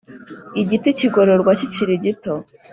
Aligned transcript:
Igiti 0.61 0.89
kigirorwa 0.97 1.51
kikiri 1.59 1.93
gito 2.03 2.33